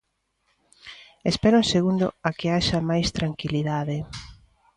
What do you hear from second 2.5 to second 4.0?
haxa máis tranquilidade.